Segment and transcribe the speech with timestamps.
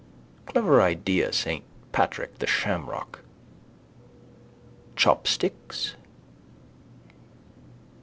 [0.47, 3.19] Clever idea Saint Patrick the shamrock.
[4.95, 5.95] Chopsticks?